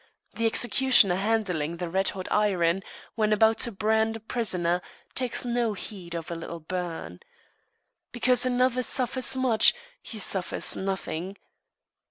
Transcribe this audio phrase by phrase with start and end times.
[0.33, 2.81] The executioner handling the red hot iron,
[3.13, 4.81] when about to brand a prisoner,
[5.13, 7.19] takes no heed of a little burn.
[8.11, 11.37] Because another suffers much, he suffers nothing.